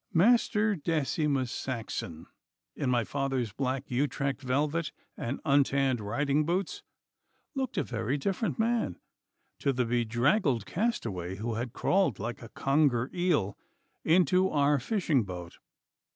[0.15, 2.25] Master Decimus Saxon
[2.75, 6.81] in my father's black Utrecht velvet and untanned riding boots
[7.53, 8.99] looked a very different man
[9.59, 13.55] to the bedraggled castaway who had crawled like a conger eel
[14.03, 15.59] into our fishing boat.